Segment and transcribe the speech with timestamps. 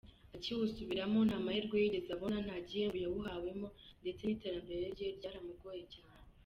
[0.35, 3.67] Akiwusubiramo nta mahirwe yigeze abona, nta gihembo yawuhawemo
[4.01, 6.23] ndetse n’iterambere rye ryaramugoye cyane.